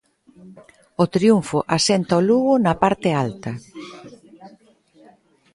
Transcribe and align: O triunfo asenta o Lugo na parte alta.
O 1.03 1.05
triunfo 1.15 1.57
asenta 1.77 2.19
o 2.19 2.25
Lugo 2.29 2.53
na 2.65 2.73
parte 2.83 3.09
alta. 3.23 3.51